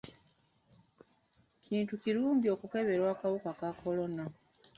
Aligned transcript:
Kintu 1.65 1.93
kirungi 2.01 2.47
okukeberwa 2.55 3.07
akawuka 3.13 3.51
ka 3.59 3.69
kolona. 3.79 4.23